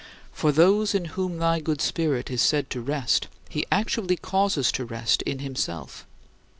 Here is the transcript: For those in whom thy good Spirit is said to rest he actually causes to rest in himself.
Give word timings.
For 0.33 0.51
those 0.51 0.95
in 0.95 1.05
whom 1.13 1.37
thy 1.37 1.59
good 1.59 1.79
Spirit 1.79 2.31
is 2.31 2.41
said 2.41 2.71
to 2.71 2.81
rest 2.81 3.27
he 3.49 3.67
actually 3.71 4.15
causes 4.15 4.71
to 4.71 4.83
rest 4.83 5.21
in 5.27 5.37
himself. 5.37 6.07